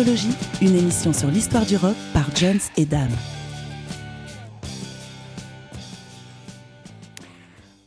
Discologie, 0.00 0.34
une 0.62 0.76
émission 0.76 1.12
sur 1.12 1.28
l'histoire 1.28 1.66
du 1.66 1.76
rock 1.76 1.94
par 2.14 2.34
Jones 2.34 2.58
et 2.78 2.86
Dame. 2.86 3.10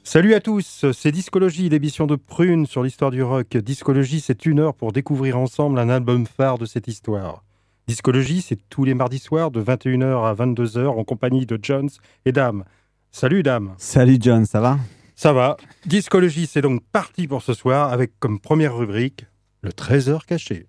Salut 0.04 0.36
à 0.36 0.40
tous, 0.40 0.86
c'est 0.94 1.12
Discologie, 1.12 1.70
l'émission 1.70 2.06
de 2.06 2.16
Prune 2.16 2.68
sur 2.68 2.84
l'histoire 2.84 3.10
du 3.10 3.24
rock. 3.24 3.58
Discologie, 3.58 4.20
c'est 4.20 4.46
une 4.46 4.60
heure 4.60 4.76
pour 4.76 4.92
découvrir 4.92 5.40
ensemble 5.40 5.80
un 5.80 5.90
album 5.90 6.28
phare 6.28 6.60
de 6.60 6.68
cette 6.68 6.88
histoire. 6.88 7.44
Discologie, 7.88 8.44
c'est 8.44 8.60
tous 8.70 8.84
les 8.84 8.94
mardis 8.94 9.18
soirs 9.18 9.50
de 9.50 9.64
21h 9.64 10.24
à 10.24 10.36
22h 10.36 10.86
en 10.90 11.04
compagnie 11.04 11.48
de 11.48 11.58
Jones 11.60 11.90
et 12.26 12.32
Dame. 12.32 12.64
Salut 13.10 13.42
Dame. 13.42 13.74
Salut 13.80 14.20
John, 14.22 14.46
ça 14.46 14.62
va? 14.62 14.78
Ça 15.16 15.34
va. 15.34 15.58
Discologie, 15.88 16.46
c'est 16.46 16.62
donc 16.62 16.84
parti 16.92 17.28
pour 17.28 17.42
ce 17.42 17.56
soir 17.56 17.92
avec 17.92 18.12
comme 18.20 18.40
première 18.40 18.78
rubrique 18.78 19.26
le 19.64 19.74
trésor 19.74 20.28
caché. 20.28 20.68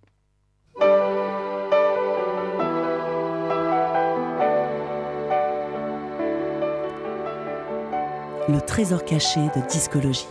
Le 8.46 8.60
trésor 8.60 9.06
caché 9.06 9.40
de 9.40 9.66
discologie. 9.70 10.26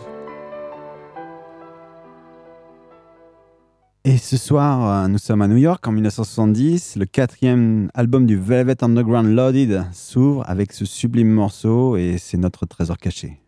Et 4.05 4.17
ce 4.17 4.37
soir, 4.37 5.05
euh, 5.05 5.07
nous 5.07 5.17
sommes 5.17 5.41
à 5.41 5.47
New 5.47 5.57
York 5.57 5.87
en 5.87 5.91
1970. 5.91 6.97
Le 6.97 7.05
quatrième 7.05 7.89
album 7.95 8.27
du 8.27 8.37
Velvet 8.37 8.83
Underground 8.83 9.33
Loaded 9.33 9.85
s'ouvre 9.93 10.47
avec 10.47 10.73
ce 10.73 10.85
sublime 10.85 11.31
morceau 11.31 11.97
et 11.97 12.17
c'est 12.19 12.37
notre 12.37 12.67
trésor 12.67 12.97
caché. 12.97 13.39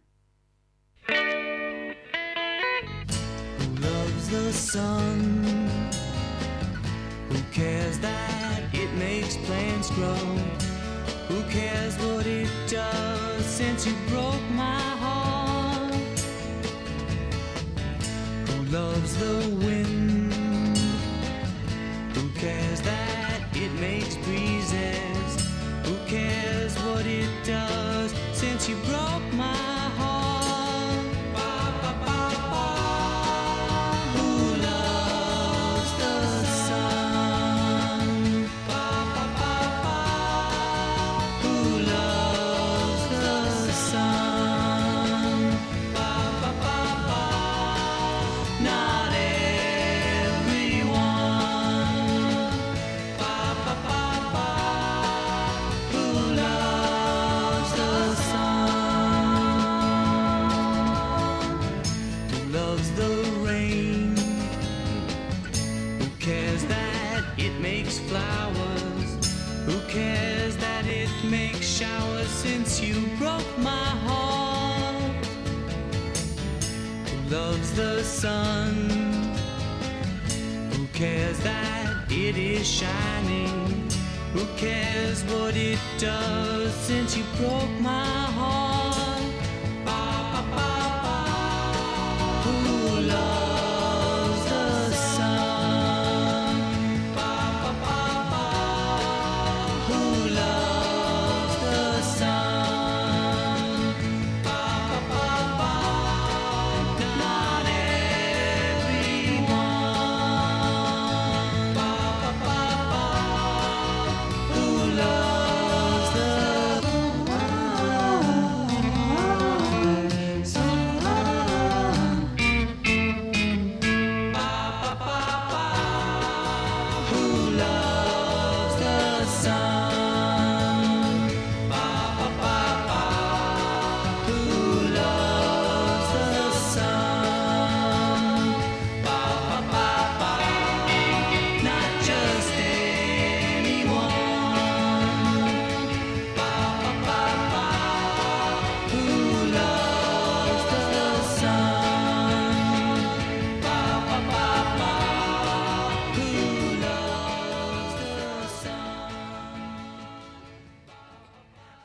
Who 1.09 1.13
loves 3.81 4.29
the 4.31 4.51
sun? 4.51 5.43
Who 7.29 7.37
cares 7.53 7.99
that 7.99 8.73
it 8.73 8.89
makes 8.97 9.37
plants 9.45 9.91
grow? 9.91 10.34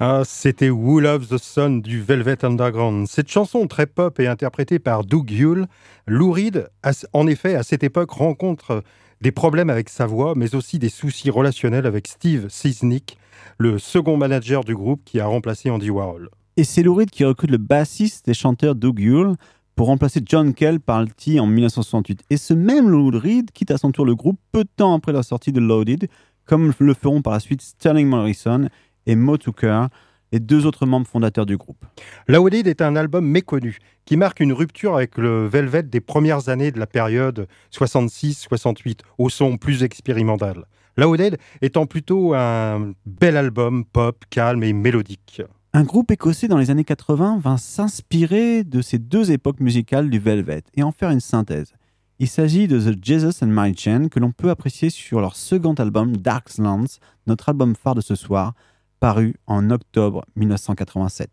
Ah, 0.03 0.23
c'était 0.25 0.71
Who 0.71 0.99
Loves 0.99 1.29
the 1.29 1.37
Sun 1.37 1.83
du 1.83 2.01
Velvet 2.01 2.43
Underground. 2.43 3.07
Cette 3.07 3.29
chanson 3.29 3.67
très 3.67 3.85
pop 3.85 4.19
est 4.19 4.29
interprétée 4.29 4.79
par 4.79 5.05
Doug 5.05 5.31
Yule. 5.31 5.67
Lou 6.07 6.33
Reed, 6.33 6.71
en 7.13 7.27
effet, 7.27 7.55
à 7.55 7.63
cette 7.63 7.85
époque, 7.85 8.11
rencontre 8.13 8.83
des 9.21 9.31
problèmes 9.31 9.69
avec 9.69 9.91
sa 9.91 10.07
voix, 10.07 10.33
mais 10.35 10.55
aussi 10.55 10.79
des 10.79 10.89
soucis 10.89 11.29
relationnels 11.29 11.85
avec 11.85 12.09
Steve 12.09 12.47
Sisnick, 12.49 13.19
le 13.59 13.79
second 13.79 14.17
manager 14.17 14.65
du 14.65 14.75
groupe 14.75 15.03
qui 15.05 15.21
a 15.21 15.27
remplacé 15.27 15.69
Andy 15.69 15.91
Warhol. 15.91 16.31
Et 16.57 16.65
c'est 16.65 16.83
Lou 16.83 16.95
Reed 16.95 17.11
qui 17.11 17.27
recrute 17.27 17.51
le 17.51 17.59
bassiste 17.59 18.27
et 18.27 18.33
chanteur 18.33 18.77
Doug 18.77 19.01
Yule 19.01 19.35
pour 19.77 19.89
remplacer 19.89 20.23
John 20.25 20.55
Kell 20.55 20.81
par 20.81 21.05
T 21.15 21.39
en 21.39 21.47
1968. 21.47 22.23
Et 22.31 22.39
ce 22.39 22.55
même 22.55 22.89
Lou 22.89 23.11
Reed 23.11 23.51
quitte 23.51 23.71
à 23.71 23.77
son 23.77 23.93
tour 23.93 24.07
le 24.07 24.15
groupe 24.15 24.41
peu 24.51 24.65
de 24.65 24.71
temps 24.75 24.95
après 24.95 25.13
la 25.13 25.23
sortie 25.23 25.53
de 25.53 25.61
Loaded, 25.61 26.09
comme 26.47 26.73
le 26.79 26.95
feront 26.95 27.21
par 27.21 27.35
la 27.35 27.41
suite 27.41 27.61
Sterling 27.61 28.09
Morrison 28.09 28.71
et 29.11 29.17
Mo 29.17 29.37
Tucker, 29.37 29.87
les 30.31 30.39
deux 30.39 30.67
autres 30.67 30.87
membres 30.87 31.07
fondateurs 31.07 31.45
du 31.45 31.57
groupe. 31.57 31.85
Loaded 32.29 32.69
est 32.69 32.81
un 32.81 32.95
album 32.95 33.27
méconnu 33.27 33.79
qui 34.05 34.17
marque 34.17 34.39
une 34.39 34.53
rupture 34.53 34.95
avec 34.95 35.19
le 35.19 35.47
Velvet 35.47 35.83
des 35.83 36.01
premières 36.01 36.49
années 36.49 36.71
de 36.71 36.79
la 36.79 36.87
période 36.87 37.49
66-68, 37.73 39.01
au 39.19 39.29
son 39.29 39.57
plus 39.57 39.83
expérimental. 39.83 40.65
Loaded 40.97 41.39
étant 41.61 41.87
plutôt 41.87 42.35
un 42.35 42.93
bel 43.05 43.37
album 43.37 43.85
pop, 43.85 44.25
calme 44.31 44.63
et 44.63 44.73
mélodique. 44.73 45.43
Un 45.73 45.83
groupe 45.83 46.13
écossais 46.13 46.47
dans 46.47 46.59
les 46.59 46.71
années 46.71 46.85
80 46.85 47.41
vint 47.43 47.57
s'inspirer 47.57 48.63
de 48.63 48.81
ces 48.81 48.99
deux 48.99 49.33
époques 49.33 49.61
musicales 49.61 50.09
du 50.09 50.21
Velvet 50.21 50.63
et 50.77 50.85
en 50.85 50.93
faire 50.93 51.11
une 51.11 51.21
synthèse. 51.21 51.73
Il 52.21 52.29
s'agit 52.29 52.69
de 52.69 52.79
The 52.79 53.05
Jesus 53.05 53.43
and 53.43 53.49
My 53.51 53.77
Chain 53.77 54.09
que 54.09 54.21
l'on 54.21 54.31
peut 54.31 54.51
apprécier 54.51 54.91
sur 54.91 55.21
leur 55.21 55.35
second 55.35 55.75
album 55.75 56.17
Darklands, 56.17 56.99
notre 57.27 57.49
album 57.49 57.75
phare 57.75 57.95
de 57.95 58.03
ce 58.03 58.15
soir, 58.15 58.53
paru 59.01 59.35
en 59.47 59.71
octobre 59.71 60.25
1987. 60.37 61.31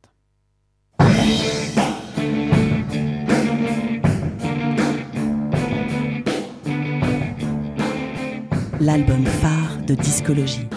L'album 8.79 9.25
phare 9.25 9.77
de 9.85 9.95
discologie. 9.95 10.67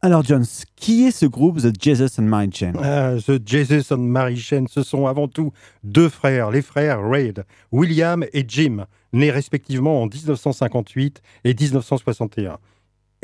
Alors 0.00 0.24
Jones, 0.24 0.46
qui 0.76 1.04
est 1.04 1.10
ce 1.10 1.26
groupe 1.26 1.60
The 1.60 1.80
Jesus 1.80 2.18
and 2.18 2.24
My 2.26 2.50
Chain 2.52 2.72
Ah, 2.82 3.12
The 3.24 3.40
Jesus 3.46 3.92
and 3.92 3.98
Mary 3.98 4.36
Chain, 4.36 4.64
ce 4.68 4.82
sont 4.82 5.06
avant 5.06 5.28
tout 5.28 5.52
deux 5.84 6.08
frères, 6.08 6.50
les 6.50 6.62
frères 6.62 7.00
Reid, 7.06 7.44
William 7.70 8.24
et 8.32 8.44
Jim, 8.48 8.86
nés 9.12 9.30
respectivement 9.30 10.02
en 10.02 10.06
1958 10.06 11.22
et 11.44 11.54
1961. 11.54 12.58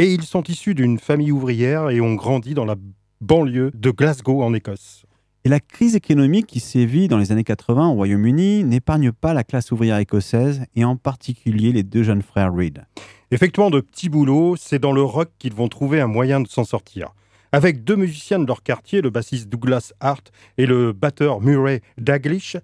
Et 0.00 0.14
ils 0.14 0.22
sont 0.22 0.44
issus 0.44 0.76
d'une 0.76 1.00
famille 1.00 1.32
ouvrière 1.32 1.90
et 1.90 2.00
ont 2.00 2.14
grandi 2.14 2.54
dans 2.54 2.64
la 2.64 2.76
banlieue 3.20 3.72
de 3.74 3.90
Glasgow 3.90 4.44
en 4.44 4.54
Écosse. 4.54 5.04
Et 5.44 5.48
la 5.48 5.58
crise 5.58 5.96
économique 5.96 6.46
qui 6.46 6.60
sévit 6.60 7.08
dans 7.08 7.18
les 7.18 7.32
années 7.32 7.42
80 7.42 7.88
au 7.88 7.94
Royaume-Uni 7.94 8.62
n'épargne 8.62 9.10
pas 9.10 9.34
la 9.34 9.42
classe 9.42 9.72
ouvrière 9.72 9.96
écossaise 9.98 10.62
et 10.76 10.84
en 10.84 10.94
particulier 10.94 11.72
les 11.72 11.82
deux 11.82 12.04
jeunes 12.04 12.22
frères 12.22 12.54
Reid. 12.54 12.84
Effectuant 13.32 13.70
de 13.70 13.80
petits 13.80 14.08
boulots, 14.08 14.54
c'est 14.54 14.78
dans 14.78 14.92
le 14.92 15.02
rock 15.02 15.30
qu'ils 15.40 15.54
vont 15.54 15.66
trouver 15.66 16.00
un 16.00 16.06
moyen 16.06 16.40
de 16.40 16.46
s'en 16.46 16.62
sortir. 16.62 17.12
Avec 17.50 17.82
deux 17.82 17.96
musiciens 17.96 18.38
de 18.38 18.46
leur 18.46 18.62
quartier, 18.62 19.00
le 19.00 19.10
bassiste 19.10 19.48
Douglas 19.48 19.92
Hart 19.98 20.30
et 20.58 20.66
le 20.66 20.92
batteur 20.92 21.40
Murray 21.40 21.80
Daglish, 21.96 22.56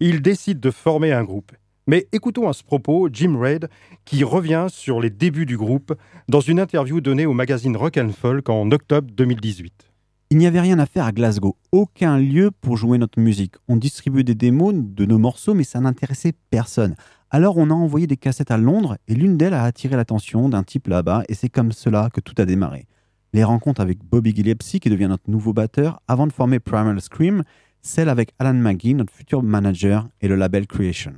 ils 0.00 0.22
décident 0.22 0.60
de 0.60 0.70
former 0.70 1.12
un 1.12 1.24
groupe. 1.24 1.52
Mais 1.88 2.06
écoutons 2.12 2.50
à 2.50 2.52
ce 2.52 2.62
propos 2.62 3.08
Jim 3.10 3.38
Reid 3.38 3.70
qui 4.04 4.22
revient 4.22 4.66
sur 4.68 5.00
les 5.00 5.08
débuts 5.08 5.46
du 5.46 5.56
groupe 5.56 5.94
dans 6.28 6.40
une 6.42 6.60
interview 6.60 7.00
donnée 7.00 7.24
au 7.24 7.32
magazine 7.32 7.78
Rock 7.78 7.96
and 7.96 8.10
Folk 8.10 8.50
en 8.50 8.70
octobre 8.72 9.08
2018. 9.10 9.90
Il 10.28 10.36
n'y 10.36 10.46
avait 10.46 10.60
rien 10.60 10.78
à 10.80 10.84
faire 10.84 11.06
à 11.06 11.12
Glasgow, 11.12 11.56
aucun 11.72 12.18
lieu 12.18 12.50
pour 12.50 12.76
jouer 12.76 12.98
notre 12.98 13.18
musique. 13.18 13.54
On 13.68 13.76
distribuait 13.76 14.22
des 14.22 14.34
démos 14.34 14.74
de 14.76 15.06
nos 15.06 15.16
morceaux, 15.16 15.54
mais 15.54 15.64
ça 15.64 15.80
n'intéressait 15.80 16.34
personne. 16.50 16.94
Alors 17.30 17.56
on 17.56 17.70
a 17.70 17.74
envoyé 17.74 18.06
des 18.06 18.18
cassettes 18.18 18.50
à 18.50 18.58
Londres 18.58 18.98
et 19.08 19.14
l'une 19.14 19.38
d'elles 19.38 19.54
a 19.54 19.64
attiré 19.64 19.96
l'attention 19.96 20.50
d'un 20.50 20.64
type 20.64 20.88
là-bas 20.88 21.22
et 21.30 21.34
c'est 21.34 21.48
comme 21.48 21.72
cela 21.72 22.10
que 22.12 22.20
tout 22.20 22.34
a 22.36 22.44
démarré. 22.44 22.86
Les 23.32 23.44
rencontres 23.44 23.80
avec 23.80 24.04
Bobby 24.04 24.36
Gillespie 24.36 24.80
qui 24.80 24.90
devient 24.90 25.08
notre 25.08 25.30
nouveau 25.30 25.54
batteur 25.54 26.02
avant 26.06 26.26
de 26.26 26.34
former 26.34 26.60
Primal 26.60 27.00
Scream, 27.00 27.44
celle 27.80 28.10
avec 28.10 28.34
Alan 28.38 28.52
McGee, 28.52 28.92
notre 28.92 29.14
futur 29.14 29.42
manager 29.42 30.06
et 30.20 30.28
le 30.28 30.34
label 30.34 30.66
Creation. 30.66 31.14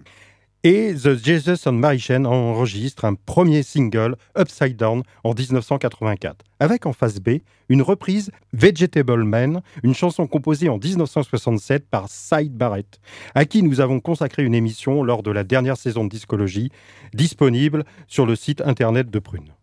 Et 0.63 0.93
The 0.93 1.17
Jesus 1.17 1.67
and 1.67 1.73
Mary 1.73 1.99
Chain 1.99 2.27
enregistre 2.27 3.07
un 3.07 3.15
premier 3.15 3.63
single, 3.63 4.17
Upside 4.39 4.77
Down, 4.77 5.03
en 5.25 5.33
1984, 5.33 6.45
avec 6.59 6.85
en 6.85 6.93
face 6.93 7.19
B 7.19 7.39
une 7.71 7.81
reprise 7.81 8.31
Vegetable 8.53 9.25
Man, 9.25 9.63
une 9.83 9.95
chanson 9.95 10.27
composée 10.27 10.69
en 10.69 10.77
1967 10.77 11.89
par 11.89 12.11
Side 12.11 12.53
Barrett, 12.53 13.01
à 13.35 13.47
qui 13.47 13.63
nous 13.63 13.81
avons 13.81 14.01
consacré 14.01 14.45
une 14.45 14.55
émission 14.55 15.03
lors 15.03 15.23
de 15.23 15.31
la 15.31 15.45
dernière 15.45 15.79
saison 15.79 16.05
de 16.05 16.11
discologie, 16.11 16.71
disponible 17.15 17.87
sur 18.07 18.27
le 18.27 18.37
site 18.37 18.61
internet 18.61 19.09
de 19.11 19.19
Prune. 19.19 19.55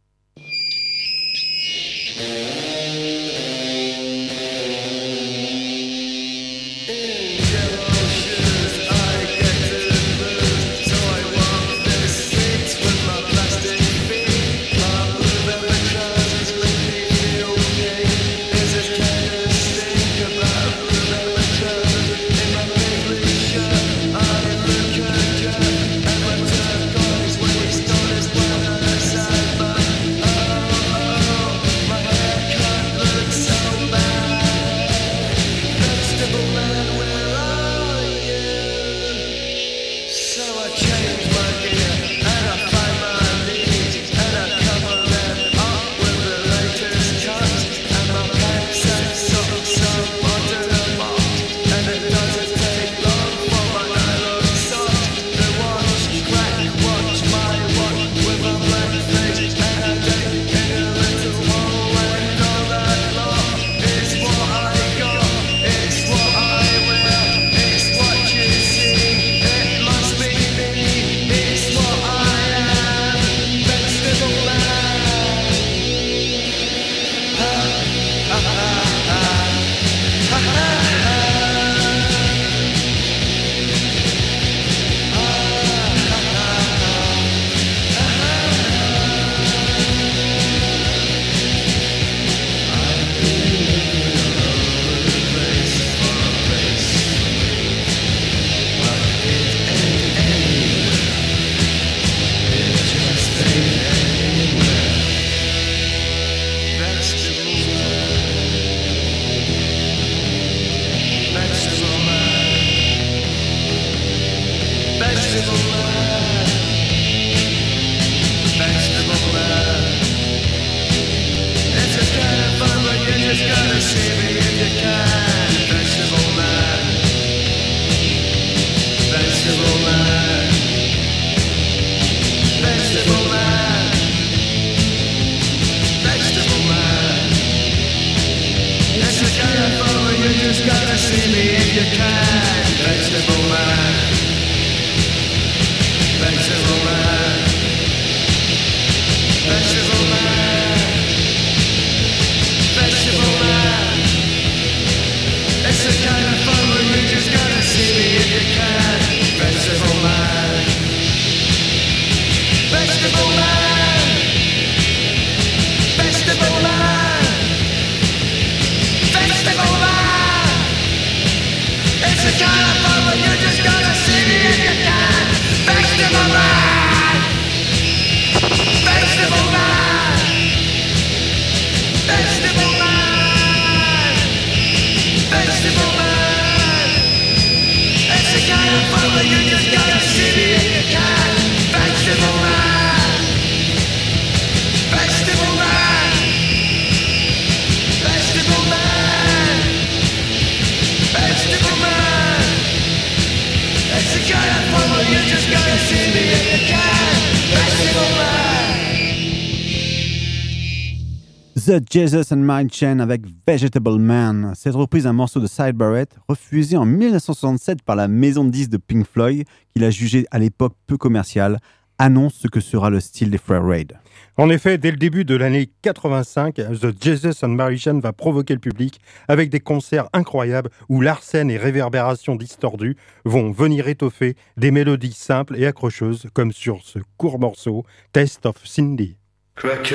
The 211.67 211.81
Jesus 211.86 212.31
and 212.31 212.38
Mind 212.38 212.71
Chain 212.71 213.00
avec 213.00 213.24
Vegetable 213.45 214.00
Man. 214.00 214.53
Cette 214.55 214.75
reprise 214.75 215.03
d'un 215.03 215.12
morceau 215.12 215.41
de 215.41 215.47
Side 215.47 215.74
Barrett, 215.75 216.09
refusé 216.29 216.77
en 216.77 216.86
1967 216.86 217.81
par 217.81 217.97
la 217.97 218.07
maison 218.07 218.45
de 218.45 218.51
disques 218.51 218.69
de 218.69 218.77
Pink 218.77 219.05
Floyd, 219.05 219.43
qu'il 219.74 219.83
a 219.83 219.89
jugé 219.89 220.25
à 220.31 220.39
l'époque 220.39 220.75
peu 220.88 220.95
commercial, 220.95 221.59
annonce 222.00 222.36
ce 222.36 222.47
que 222.47 222.62
sera 222.62 222.89
le 222.89 223.01
style 223.01 223.31
des 223.31 223.38
Frères 223.38 223.65
Raid. 223.65 224.00
En 224.38 224.50
effet, 224.50 224.77
dès 224.77 224.91
le 224.91 224.97
début 224.97 225.25
de 225.25 225.36
l'année 225.36 225.69
85, 225.81 226.55
The 226.55 227.03
Jesus 227.03 227.43
and 227.43 227.50
Mary 227.50 227.77
Chain 227.77 228.00
va 228.00 228.13
provoquer 228.13 228.53
le 228.53 228.62
public 228.62 229.01
avec 229.27 229.50
des 229.50 229.59
concerts 229.59 230.07
incroyables 230.13 230.69
où 230.88 231.01
l'arsène 231.01 231.51
et 231.51 231.57
réverbérations 231.57 232.38
distordues 232.38 232.95
vont 233.25 233.51
venir 233.51 233.89
étoffer 233.89 234.38
des 234.55 234.71
mélodies 234.71 235.12
simples 235.12 235.57
et 235.57 235.65
accrocheuses 235.65 236.27
comme 236.33 236.53
sur 236.53 236.79
ce 236.86 237.00
court 237.17 237.39
morceau 237.39 237.83
Test 238.13 238.45
of 238.45 238.55
Cindy. 238.63 239.17
Crack 239.57 239.93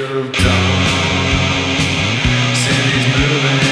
city's 2.73 3.07
moving. 3.07 3.72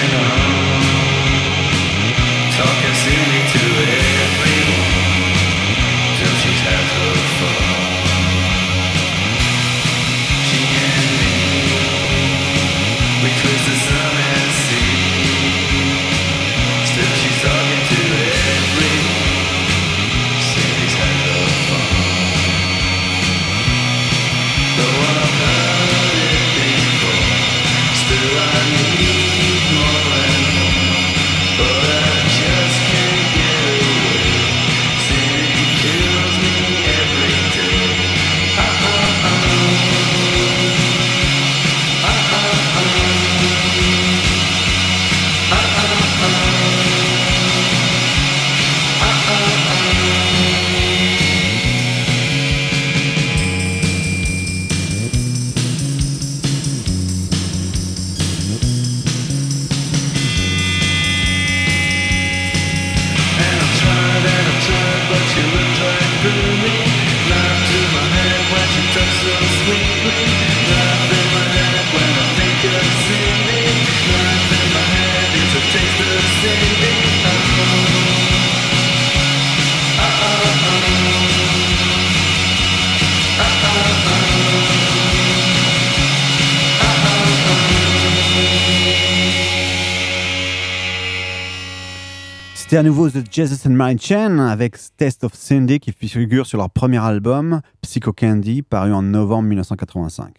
À 92.80 92.82
nouveau 92.82 93.10
The 93.10 93.30
Jesus 93.30 93.68
and 93.68 93.74
Mind 93.74 94.00
Chain 94.00 94.38
avec 94.38 94.74
Test 94.96 95.22
of 95.22 95.34
Cindy 95.34 95.80
qui 95.80 95.92
figure 95.92 96.46
sur 96.46 96.56
leur 96.56 96.70
premier 96.70 96.96
album, 96.96 97.60
Psycho 97.82 98.14
Candy, 98.14 98.62
paru 98.62 98.94
en 98.94 99.02
novembre 99.02 99.50
1985. 99.50 100.34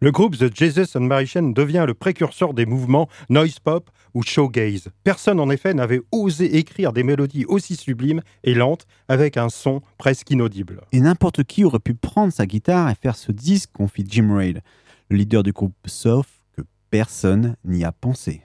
Le 0.00 0.10
groupe 0.10 0.36
The 0.36 0.54
Jesus 0.54 0.94
and 0.94 1.00
Mary 1.00 1.26
Chain 1.26 1.52
devient 1.52 1.84
le 1.86 1.94
précurseur 1.94 2.52
des 2.52 2.66
mouvements 2.66 3.08
noise 3.30 3.60
pop 3.60 3.88
ou 4.12 4.22
showgaze. 4.22 4.90
Personne 5.04 5.40
en 5.40 5.48
effet 5.48 5.72
n'avait 5.72 6.02
osé 6.12 6.58
écrire 6.58 6.92
des 6.92 7.02
mélodies 7.02 7.46
aussi 7.46 7.76
sublimes 7.76 8.20
et 8.44 8.52
lentes 8.52 8.86
avec 9.08 9.38
un 9.38 9.48
son 9.48 9.80
presque 9.96 10.30
inaudible. 10.30 10.82
Et 10.92 11.00
n'importe 11.00 11.44
qui 11.44 11.64
aurait 11.64 11.78
pu 11.78 11.94
prendre 11.94 12.30
sa 12.30 12.44
guitare 12.44 12.90
et 12.90 12.94
faire 12.94 13.16
ce 13.16 13.32
disque, 13.32 13.70
confie 13.72 14.04
Jim 14.06 14.36
Reid, 14.36 14.60
le 15.08 15.16
leader 15.16 15.42
du 15.42 15.52
groupe, 15.52 15.72
sauf 15.86 16.26
que 16.54 16.60
personne 16.90 17.56
n'y 17.64 17.84
a 17.84 17.92
pensé. 17.92 18.42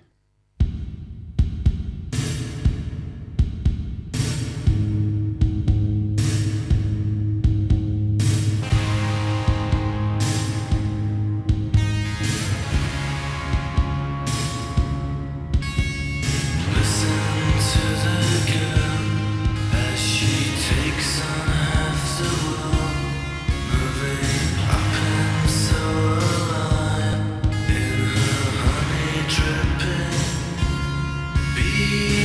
you. 31.82 32.21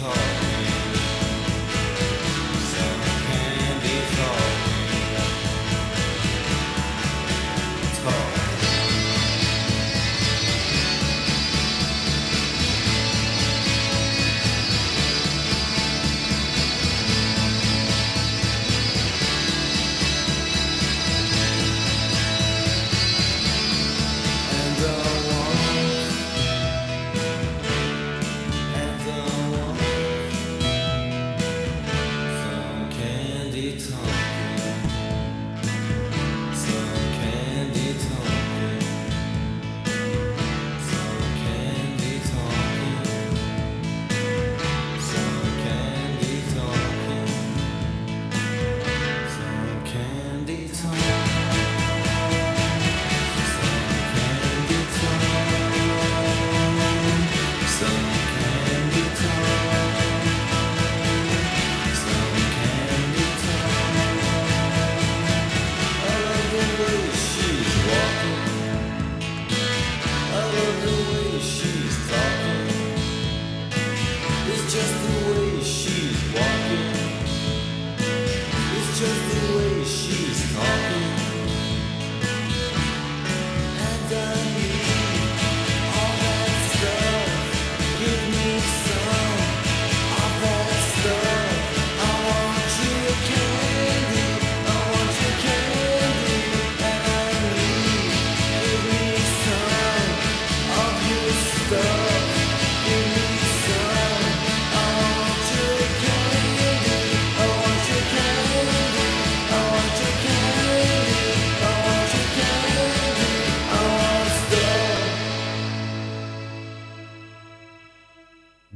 Home. 0.00 0.29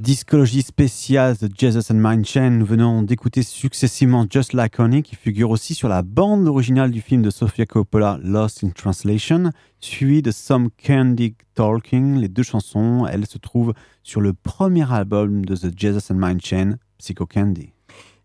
Discologie 0.05 0.61
spéciale 0.61 1.35
de 1.41 1.49
Jesus 1.57 1.91
and 1.91 1.95
Mindchain, 1.95 2.51
nous 2.51 2.65
venons 2.67 3.01
d'écouter 3.01 3.41
successivement 3.41 4.27
Just 4.29 4.53
Like 4.53 4.79
Honey, 4.79 5.01
qui 5.01 5.15
figure 5.15 5.49
aussi 5.49 5.73
sur 5.73 5.89
la 5.89 6.03
bande 6.03 6.47
originale 6.47 6.91
du 6.91 7.01
film 7.01 7.23
de 7.23 7.31
Sofia 7.31 7.65
Coppola, 7.65 8.19
Lost 8.21 8.63
in 8.63 8.69
Translation, 8.69 9.49
suivi 9.79 10.21
de 10.21 10.29
Some 10.29 10.69
Candy 10.85 11.33
Talking. 11.55 12.19
Les 12.19 12.27
deux 12.27 12.43
chansons, 12.43 13.07
elles 13.11 13.25
se 13.25 13.39
trouvent 13.39 13.73
sur 14.03 14.21
le 14.21 14.33
premier 14.33 14.85
album 14.93 15.43
de 15.43 15.55
The 15.55 15.73
Jesus 15.75 16.13
and 16.13 16.17
Mindchain, 16.17 16.77
Psycho 16.99 17.25
Candy. 17.25 17.71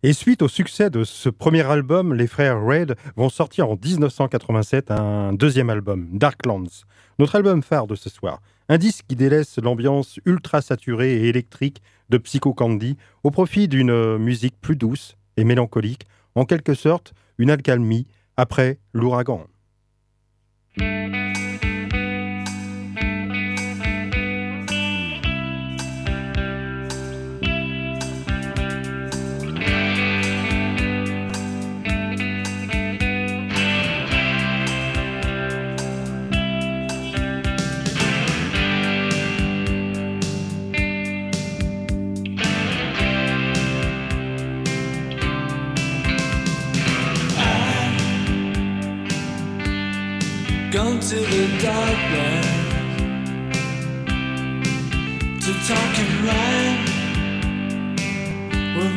Et 0.03 0.13
suite 0.13 0.43
au 0.43 0.49
succès 0.49 0.91
de 0.91 1.05
ce 1.05 1.31
premier 1.31 1.63
album, 1.63 2.13
les 2.13 2.27
frères 2.27 2.63
Red 2.63 2.95
vont 3.17 3.31
sortir 3.31 3.71
en 3.71 3.79
1987 3.83 4.91
un 4.91 5.33
deuxième 5.33 5.71
album, 5.71 6.09
Darklands, 6.13 6.85
notre 7.19 7.37
album 7.37 7.63
phare 7.63 7.87
de 7.87 7.95
ce 7.95 8.11
soir. 8.11 8.43
Un 8.71 8.79
disque 8.79 9.07
qui 9.09 9.17
délaisse 9.17 9.59
l'ambiance 9.59 10.21
ultra 10.27 10.63
saturée 10.63 11.25
et 11.25 11.29
électrique 11.29 11.83
de 12.09 12.19
Psycho 12.19 12.55
Candy 12.55 12.97
au 13.25 13.33
profit 13.33 13.67
d'une 13.67 14.17
musique 14.17 14.55
plus 14.61 14.77
douce 14.77 15.17
et 15.37 15.43
mélancolique, 15.43 16.07
en 16.37 16.45
quelque 16.45 16.75
sorte 16.75 17.13
une 17.37 17.51
alcalmie 17.51 18.07
après 18.37 18.79
l'ouragan. 18.93 19.49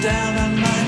down 0.00 0.36
on 0.36 0.60
my 0.60 0.85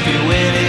if 0.00 0.06
you 0.06 0.28
will. 0.28 0.59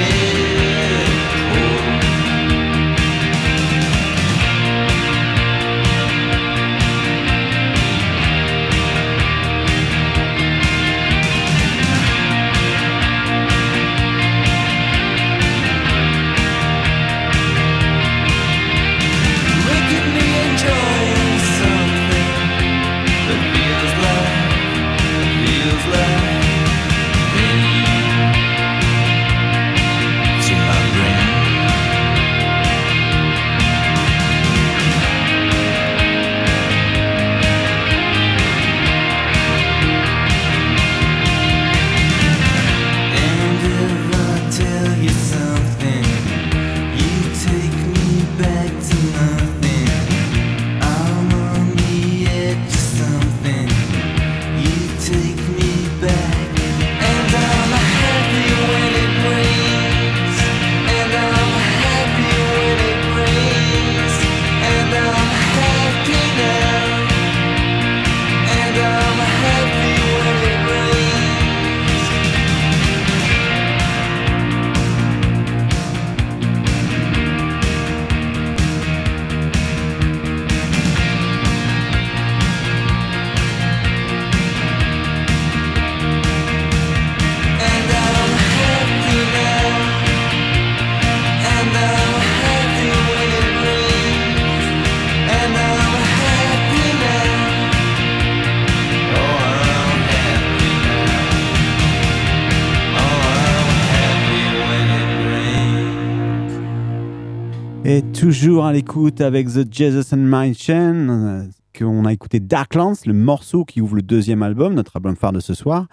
Toujours 108.42 108.66
à 108.66 108.74
l'écoute 108.74 109.22
avec 109.22 109.50
The 109.50 109.72
Jesus 109.72 110.16
and 110.16 110.24
My 110.24 110.56
Chain, 110.56 111.10
euh, 111.10 111.44
qu'on 111.78 112.06
a 112.06 112.12
écouté 112.12 112.40
Darklands, 112.40 112.96
le 113.06 113.14
morceau 113.14 113.66
qui 113.66 113.82
ouvre 113.82 113.98
le 113.98 114.02
deuxième 114.02 114.42
album, 114.42 114.74
notre 114.74 114.96
album 114.96 115.16
phare 115.16 115.32
de 115.32 115.40
ce 115.40 115.54
soir, 115.54 115.86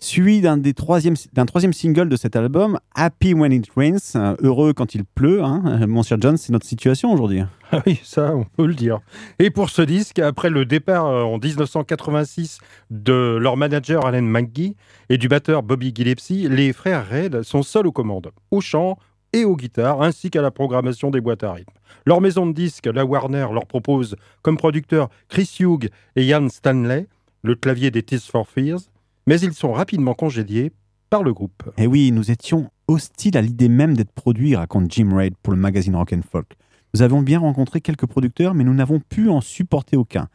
suivi 0.00 0.40
d'un 0.40 0.60
troisième, 0.72 1.14
troisième 1.46 1.72
single 1.72 2.08
de 2.08 2.16
cet 2.16 2.34
album, 2.34 2.80
Happy 2.96 3.34
When 3.34 3.52
It 3.52 3.68
Rains, 3.76 4.16
euh, 4.16 4.34
heureux 4.40 4.72
quand 4.72 4.96
il 4.96 5.04
pleut. 5.04 5.44
Hein. 5.44 5.62
Euh, 5.64 5.86
Mon 5.86 6.02
cher 6.02 6.18
John, 6.20 6.36
c'est 6.36 6.52
notre 6.52 6.66
situation 6.66 7.12
aujourd'hui. 7.12 7.42
Ah 7.70 7.80
oui, 7.86 8.00
ça, 8.02 8.34
on 8.34 8.42
peut 8.44 8.66
le 8.66 8.74
dire. 8.74 8.98
Et 9.38 9.50
pour 9.50 9.70
ce 9.70 9.82
disque, 9.82 10.18
après 10.18 10.50
le 10.50 10.64
départ 10.64 11.06
en 11.06 11.38
1986 11.38 12.58
de 12.90 13.38
leur 13.40 13.56
manager 13.56 14.04
Alan 14.04 14.22
McGee 14.22 14.74
et 15.08 15.18
du 15.18 15.28
batteur 15.28 15.62
Bobby 15.62 15.92
Gillespie, 15.94 16.48
les 16.50 16.72
frères 16.72 17.08
Red 17.08 17.42
sont 17.44 17.62
seuls 17.62 17.86
aux 17.86 17.92
commandes, 17.92 18.32
au 18.50 18.60
chant 18.60 18.98
et 19.32 19.44
aux 19.44 19.56
guitares, 19.56 20.02
ainsi 20.02 20.30
qu'à 20.30 20.42
la 20.42 20.50
programmation 20.50 21.10
des 21.10 21.20
boîtes 21.20 21.42
à 21.42 21.52
rythme. 21.52 21.72
Leur 22.06 22.20
maison 22.20 22.46
de 22.46 22.52
disques, 22.52 22.86
la 22.86 23.04
Warner, 23.04 23.46
leur 23.52 23.66
propose 23.66 24.16
comme 24.42 24.56
producteurs 24.56 25.08
Chris 25.28 25.56
Hughes 25.60 25.88
et 26.16 26.24
Ian 26.24 26.48
Stanley, 26.48 27.06
le 27.42 27.54
clavier 27.54 27.90
des 27.90 28.02
Tears 28.02 28.22
for 28.22 28.48
Fears, 28.48 28.80
mais 29.26 29.40
ils 29.40 29.54
sont 29.54 29.72
rapidement 29.72 30.14
congédiés 30.14 30.72
par 31.10 31.22
le 31.22 31.32
groupe. 31.32 31.70
Et 31.78 31.86
oui, 31.86 32.10
nous 32.12 32.30
étions 32.30 32.70
hostiles 32.88 33.36
à 33.36 33.42
l'idée 33.42 33.68
même 33.68 33.96
d'être 33.96 34.12
produits, 34.12 34.56
raconte 34.56 34.90
Jim 34.90 35.10
Reid 35.14 35.34
pour 35.42 35.52
le 35.52 35.58
magazine 35.58 35.96
Rock 35.96 36.12
and 36.12 36.22
Folk. 36.30 36.56
Nous 36.94 37.02
avons 37.02 37.22
bien 37.22 37.38
rencontré 37.38 37.80
quelques 37.80 38.06
producteurs, 38.06 38.54
mais 38.54 38.64
nous 38.64 38.74
n'avons 38.74 39.00
pu 39.00 39.30
en 39.30 39.40
supporter 39.40 39.96
aucun. 39.96 40.28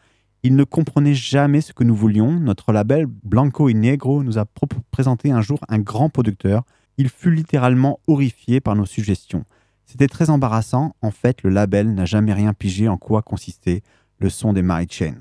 Ils 0.44 0.56
ne 0.56 0.64
comprenaient 0.64 1.14
jamais 1.14 1.62
ce 1.62 1.74
que 1.74 1.84
nous 1.84 1.96
voulions. 1.96 2.32
Notre 2.40 2.72
label 2.72 3.06
Blanco 3.06 3.70
y 3.70 3.76
Negro 3.76 4.24
nous 4.24 4.38
a 4.38 4.46
présenté 4.92 5.32
un 5.32 5.42
jour 5.42 5.60
un 5.68 5.80
grand 5.80 6.10
producteur. 6.10 6.64
Il 6.98 7.10
fut 7.10 7.32
littéralement 7.32 8.00
horrifié 8.08 8.60
par 8.60 8.76
nos 8.76 8.86
suggestions. 8.86 9.46
C'était 9.86 10.08
très 10.08 10.30
embarrassant. 10.30 10.96
En 11.02 11.12
fait, 11.12 11.44
le 11.44 11.50
label 11.50 11.94
n'a 11.94 12.06
jamais 12.06 12.34
rien 12.34 12.54
pigé 12.54 12.88
en 12.88 12.98
quoi 12.98 13.22
consistait 13.22 13.84
le 14.20 14.30
son 14.30 14.52
des 14.52 14.64
Mary 14.64 14.88
Chain. 14.90 15.16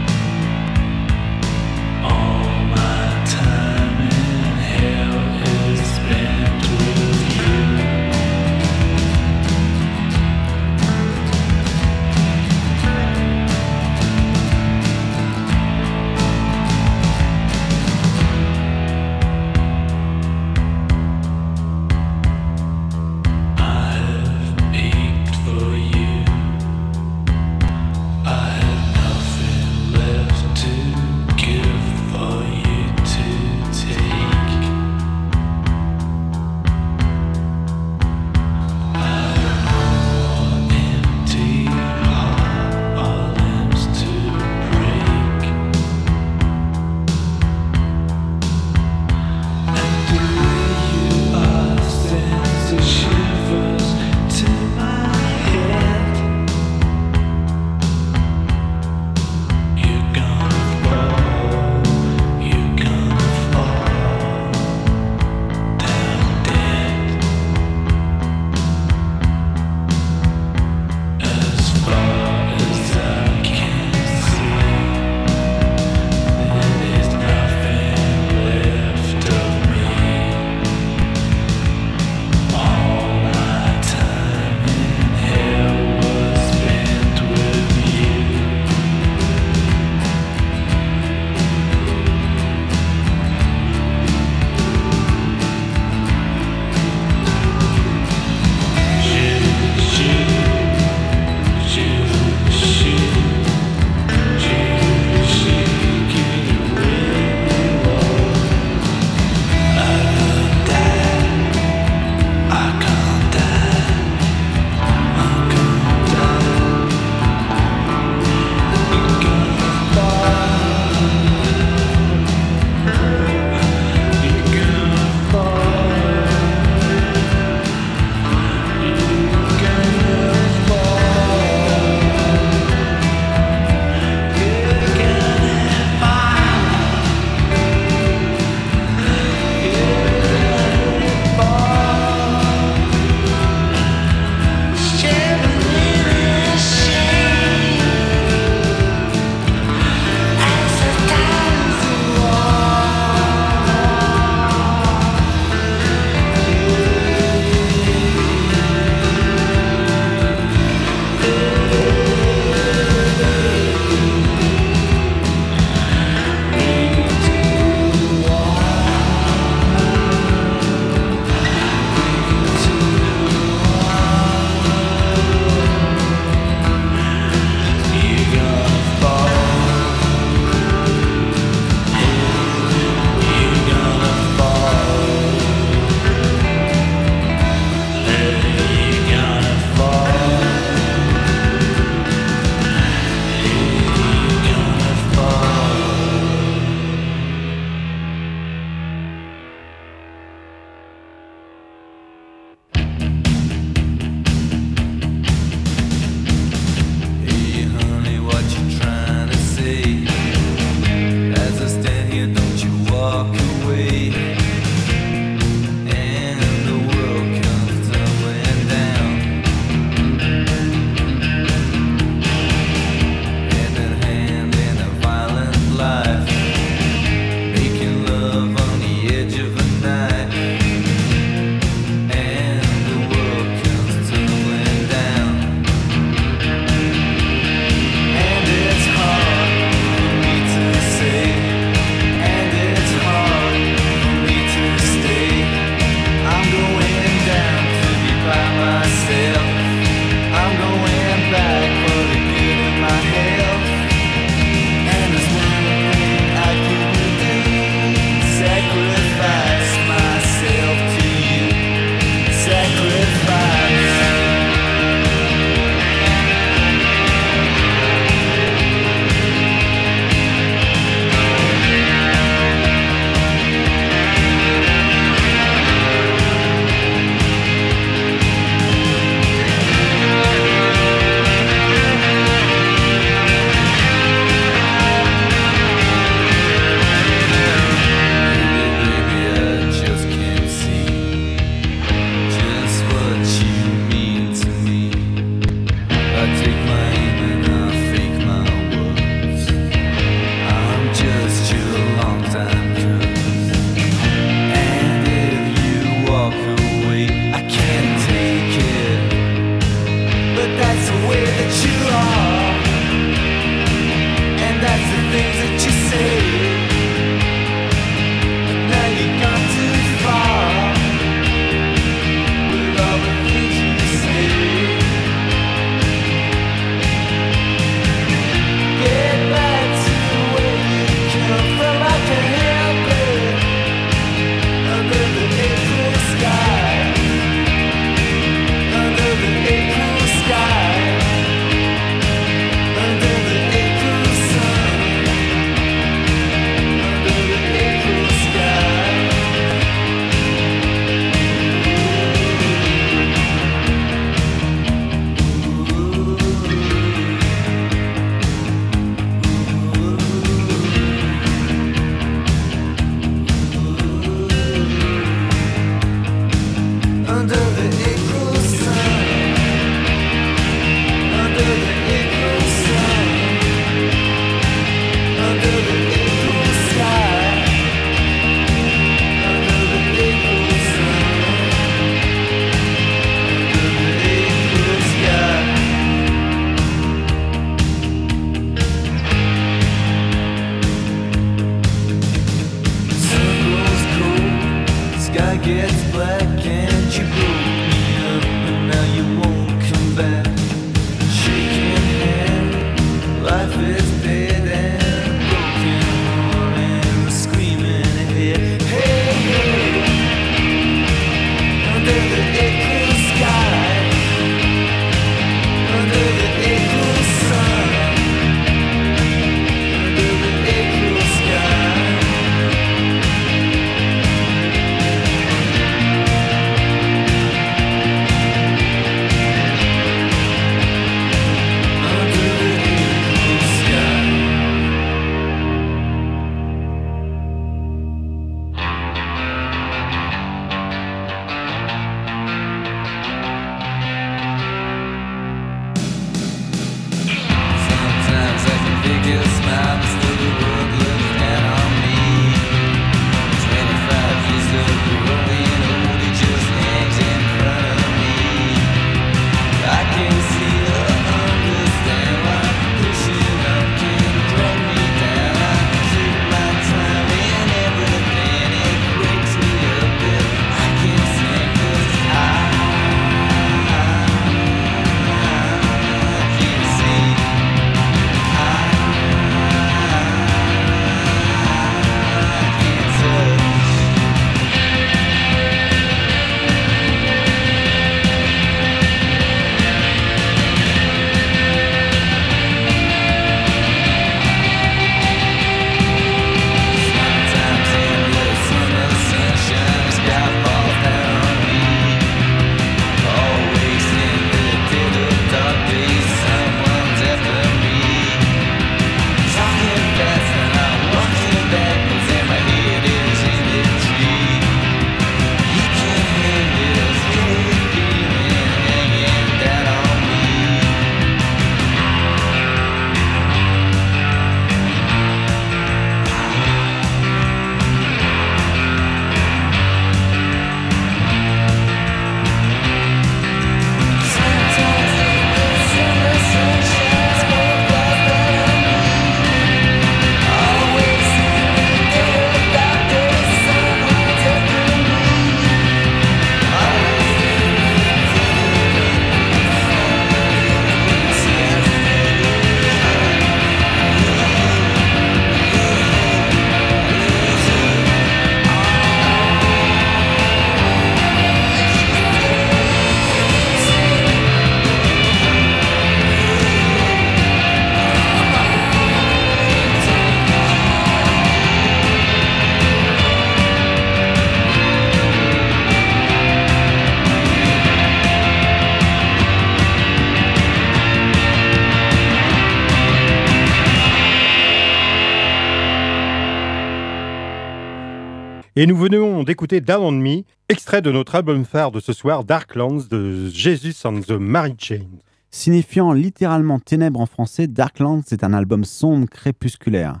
Et 588.54 588.66
nous 588.66 588.76
venons 588.76 589.22
d'écouter 589.22 589.60
Down 589.62 589.82
on 589.82 589.92
Me, 589.92 590.24
extrait 590.48 590.82
de 590.82 590.92
notre 590.92 591.14
album 591.14 591.44
phare 591.44 591.72
de 591.72 591.80
ce 591.80 591.92
soir, 591.94 592.22
Darklands 592.24 592.84
de 592.90 593.28
Jesus 593.28 593.86
and 593.86 594.00
the 594.02 594.10
Mary 594.12 594.54
Chain. 594.58 594.86
Signifiant 595.30 595.92
littéralement 595.94 596.58
ténèbres 596.60 597.00
en 597.00 597.06
français, 597.06 597.46
Darklands 597.46 598.02
est 598.10 598.24
un 598.24 598.34
album 598.34 598.64
sombre 598.64 599.08
crépusculaire. 599.08 600.00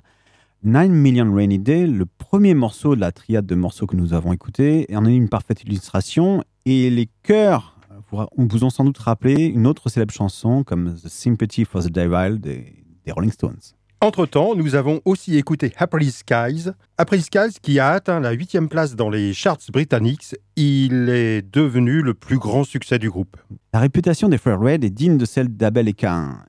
Nine 0.64 0.92
Million 0.92 1.32
Rainy 1.34 1.58
Day, 1.58 1.86
le 1.86 2.04
premier 2.04 2.52
morceau 2.54 2.94
de 2.94 3.00
la 3.00 3.10
triade 3.10 3.46
de 3.46 3.54
morceaux 3.54 3.86
que 3.86 3.96
nous 3.96 4.12
avons 4.12 4.32
écouté, 4.34 4.86
en 4.94 5.06
est 5.06 5.16
une 5.16 5.30
parfaite 5.30 5.62
illustration. 5.64 6.44
Et 6.66 6.90
les 6.90 7.08
chœurs 7.22 7.78
vous- 8.10 8.26
vous 8.36 8.64
ont 8.64 8.70
sans 8.70 8.84
doute 8.84 8.98
rappelé 8.98 9.46
une 9.46 9.66
autre 9.66 9.88
célèbre 9.88 10.12
chanson 10.12 10.62
comme 10.62 10.94
The 10.94 11.08
Sympathy 11.08 11.64
for 11.64 11.82
the 11.82 11.90
Devil 11.90 12.38
des 12.38 12.74
Rolling 13.10 13.32
Stones. 13.32 13.58
Entre-temps, 14.02 14.56
nous 14.56 14.74
avons 14.74 15.00
aussi 15.04 15.38
écouté 15.38 15.72
Happy 15.76 16.10
Skies. 16.10 16.70
Happy 16.98 17.22
Skies 17.22 17.60
qui 17.62 17.78
a 17.78 17.90
atteint 17.90 18.18
la 18.18 18.32
huitième 18.32 18.68
place 18.68 18.96
dans 18.96 19.08
les 19.08 19.32
charts 19.32 19.60
britanniques. 19.72 20.34
Il 20.56 21.08
est 21.08 21.40
devenu 21.40 22.02
le 22.02 22.12
plus 22.12 22.36
grand 22.36 22.64
succès 22.64 22.98
du 22.98 23.08
groupe. 23.08 23.36
La 23.72 23.78
réputation 23.78 24.28
des 24.28 24.38
frères 24.38 24.58
Red 24.58 24.82
est 24.82 24.90
digne 24.90 25.18
de 25.18 25.24
celle 25.24 25.56
d'Abel 25.56 25.86
et 25.86 25.92
Cain. 25.92 26.40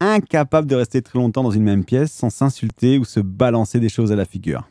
Incapables 0.00 0.66
de 0.66 0.74
rester 0.74 1.00
très 1.00 1.20
longtemps 1.20 1.44
dans 1.44 1.52
une 1.52 1.62
même 1.62 1.84
pièce 1.84 2.10
sans 2.10 2.28
s'insulter 2.28 2.98
ou 2.98 3.04
se 3.04 3.20
balancer 3.20 3.78
des 3.78 3.88
choses 3.88 4.10
à 4.10 4.16
la 4.16 4.24
figure. 4.24 4.68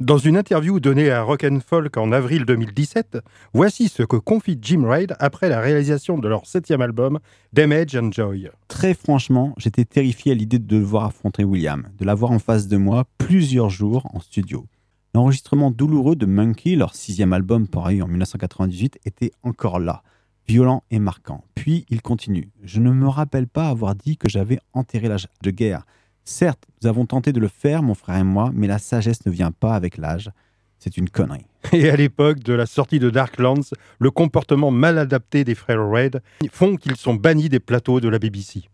Dans 0.00 0.18
une 0.18 0.36
interview 0.36 0.80
donnée 0.80 1.10
à 1.10 1.22
Rock 1.22 1.44
and 1.44 1.60
Folk 1.64 1.96
en 1.96 2.10
avril 2.12 2.44
2017, 2.44 3.18
voici 3.54 3.88
ce 3.88 4.02
que 4.02 4.16
confie 4.16 4.58
Jim 4.60 4.84
Reid 4.84 5.14
après 5.20 5.48
la 5.48 5.60
réalisation 5.60 6.18
de 6.18 6.28
leur 6.28 6.46
septième 6.46 6.80
album, 6.80 7.20
Damage 7.52 7.94
and 7.94 8.10
Joy. 8.10 8.50
Très 8.68 8.94
franchement, 8.94 9.54
j'étais 9.58 9.84
terrifié 9.84 10.32
à 10.32 10.34
l'idée 10.34 10.58
de 10.58 10.66
devoir 10.66 11.04
affronter 11.04 11.44
William, 11.44 11.86
de 11.98 12.04
l'avoir 12.04 12.32
en 12.32 12.38
face 12.38 12.66
de 12.66 12.76
moi 12.76 13.04
plusieurs 13.18 13.70
jours 13.70 14.08
en 14.12 14.20
studio. 14.20 14.66
L'enregistrement 15.14 15.70
douloureux 15.70 16.16
de 16.16 16.26
Monkey, 16.26 16.74
leur 16.74 16.94
sixième 16.94 17.34
album 17.34 17.68
paru 17.68 18.00
en 18.00 18.08
1998, 18.08 18.98
était 19.04 19.30
encore 19.42 19.78
là, 19.78 20.02
violent 20.48 20.84
et 20.90 20.98
marquant. 20.98 21.44
Puis 21.54 21.84
il 21.90 22.00
continue. 22.00 22.48
Je 22.62 22.80
ne 22.80 22.90
me 22.90 23.06
rappelle 23.06 23.46
pas 23.46 23.68
avoir 23.68 23.94
dit 23.94 24.16
que 24.16 24.28
j'avais 24.28 24.58
enterré 24.72 25.08
l'âge 25.08 25.28
de 25.42 25.50
guerre. 25.50 25.84
Certes, 26.24 26.64
nous 26.82 26.88
avons 26.88 27.06
tenté 27.06 27.32
de 27.32 27.40
le 27.40 27.48
faire, 27.48 27.82
mon 27.82 27.94
frère 27.94 28.18
et 28.18 28.24
moi, 28.24 28.50
mais 28.54 28.66
la 28.66 28.78
sagesse 28.78 29.26
ne 29.26 29.30
vient 29.30 29.50
pas 29.50 29.74
avec 29.74 29.96
l'âge. 29.98 30.30
C'est 30.78 30.96
une 30.96 31.10
connerie. 31.10 31.46
Et 31.72 31.90
à 31.90 31.96
l'époque 31.96 32.40
de 32.40 32.52
la 32.52 32.66
sortie 32.66 32.98
de 32.98 33.10
Darklands, 33.10 33.70
le 33.98 34.10
comportement 34.10 34.70
mal 34.70 34.98
adapté 34.98 35.44
des 35.44 35.54
frères 35.54 35.88
Reid 35.88 36.20
font 36.50 36.76
qu'ils 36.76 36.96
sont 36.96 37.14
bannis 37.14 37.48
des 37.48 37.60
plateaux 37.60 38.00
de 38.00 38.08
la 38.08 38.18
BBC. 38.18 38.64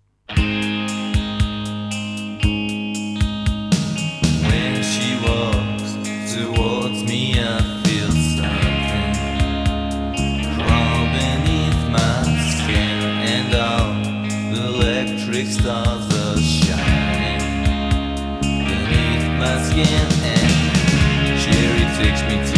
Skin. 19.64 19.86
And 20.24 21.40
Sherry 21.40 21.86
takes 21.98 22.22
me 22.28 22.36
to 22.52 22.57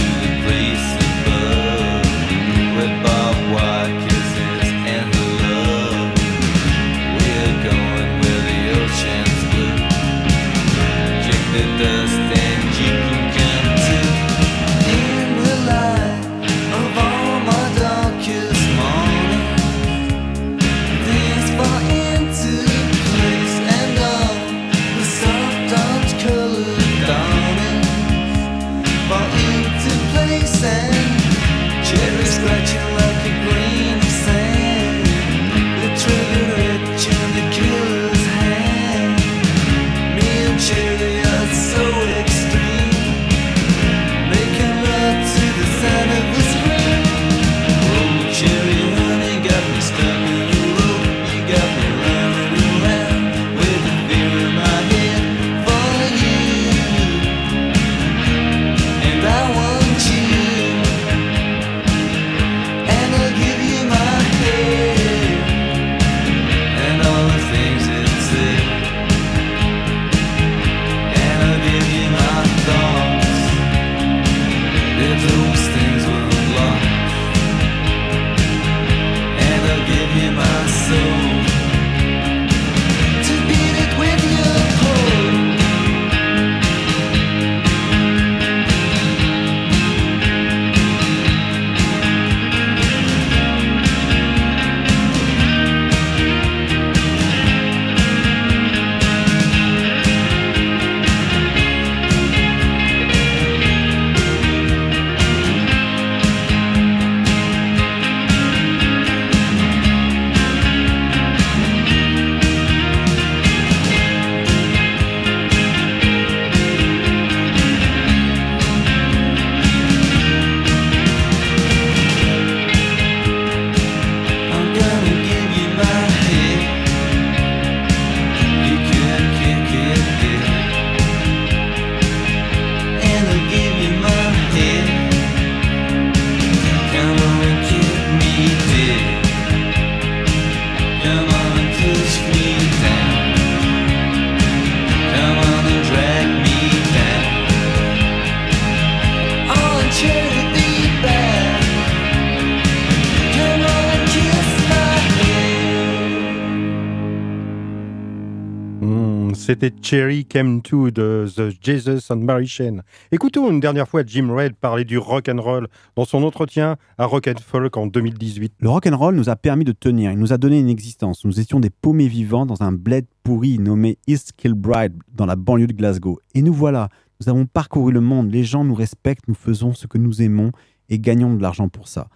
Cherry 159.90 160.24
Came 160.24 160.62
To 160.62 160.92
de 160.92 161.26
The 161.34 161.50
Jesus 161.60 162.12
and 162.12 162.18
Mary 162.18 162.46
Chain. 162.46 162.82
Écoutons 163.10 163.50
une 163.50 163.58
dernière 163.58 163.88
fois 163.88 164.04
Jim 164.06 164.32
Reid 164.32 164.54
parler 164.54 164.84
du 164.84 164.98
rock 164.98 165.28
and 165.28 165.42
roll 165.42 165.66
dans 165.96 166.04
son 166.04 166.22
entretien 166.22 166.76
à 166.96 167.06
Rock 167.06 167.26
and 167.26 167.40
Folk 167.44 167.76
en 167.76 167.88
2018. 167.88 168.52
Le 168.60 168.68
rock'n'roll 168.68 169.16
nous 169.16 169.30
a 169.30 169.34
permis 169.34 169.64
de 169.64 169.72
tenir, 169.72 170.12
il 170.12 170.18
nous 170.20 170.32
a 170.32 170.38
donné 170.38 170.60
une 170.60 170.68
existence. 170.68 171.24
Nous 171.24 171.40
étions 171.40 171.58
des 171.58 171.70
paumés 171.70 172.06
vivants 172.06 172.46
dans 172.46 172.62
un 172.62 172.70
bled 172.70 173.04
pourri 173.24 173.58
nommé 173.58 173.98
East 174.06 174.34
Kilbride, 174.36 174.94
dans 175.12 175.26
la 175.26 175.34
banlieue 175.34 175.66
de 175.66 175.72
Glasgow. 175.72 176.20
Et 176.36 176.42
nous 176.42 176.54
voilà, 176.54 176.88
nous 177.20 177.28
avons 177.28 177.46
parcouru 177.46 177.90
le 177.90 178.00
monde, 178.00 178.30
les 178.30 178.44
gens 178.44 178.62
nous 178.62 178.76
respectent, 178.76 179.26
nous 179.26 179.34
faisons 179.34 179.74
ce 179.74 179.88
que 179.88 179.98
nous 179.98 180.22
aimons 180.22 180.52
et 180.88 181.00
gagnons 181.00 181.34
de 181.34 181.42
l'argent 181.42 181.68
pour 181.68 181.88
ça. 181.88 182.06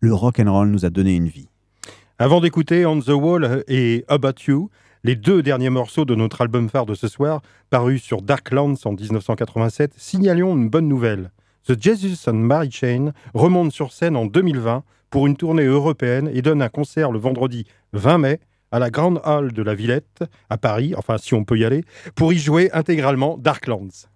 Le 0.00 0.12
rock'n'roll 0.12 0.68
nous 0.68 0.84
a 0.84 0.90
donné 0.90 1.16
une 1.16 1.28
vie. 1.28 1.48
Avant 2.18 2.42
d'écouter 2.42 2.84
On 2.84 3.00
the 3.00 3.08
Wall 3.08 3.64
et 3.66 4.04
About 4.08 4.42
You, 4.46 4.68
les 5.04 5.16
deux 5.16 5.42
derniers 5.42 5.70
morceaux 5.70 6.06
de 6.06 6.14
notre 6.14 6.40
album 6.40 6.70
phare 6.70 6.86
de 6.86 6.94
ce 6.94 7.08
soir, 7.08 7.42
parus 7.68 8.02
sur 8.02 8.22
Darklands 8.22 8.74
en 8.86 8.92
1987, 8.92 9.92
signalions 9.98 10.56
une 10.56 10.70
bonne 10.70 10.88
nouvelle. 10.88 11.30
The 11.68 11.80
Jesus 11.80 12.28
and 12.28 12.34
Mary 12.34 12.70
Chain 12.70 13.12
remonte 13.34 13.70
sur 13.70 13.92
scène 13.92 14.16
en 14.16 14.24
2020 14.24 14.82
pour 15.10 15.26
une 15.26 15.36
tournée 15.36 15.64
européenne 15.64 16.30
et 16.32 16.40
donne 16.40 16.62
un 16.62 16.70
concert 16.70 17.12
le 17.12 17.18
vendredi 17.18 17.66
20 17.92 18.18
mai 18.18 18.40
à 18.72 18.78
la 18.78 18.90
Grande 18.90 19.20
Halle 19.24 19.52
de 19.52 19.62
la 19.62 19.74
Villette 19.74 20.24
à 20.48 20.56
Paris, 20.56 20.94
enfin 20.96 21.18
si 21.18 21.34
on 21.34 21.44
peut 21.44 21.58
y 21.58 21.66
aller, 21.66 21.84
pour 22.14 22.32
y 22.32 22.38
jouer 22.38 22.70
intégralement 22.72 23.36
Darklands. 23.36 24.08